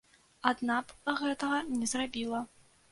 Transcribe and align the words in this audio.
Адна 0.51 0.77
б 0.93 1.15
гэтага 1.21 1.61
не 1.79 1.95
зрабіла. 1.95 2.47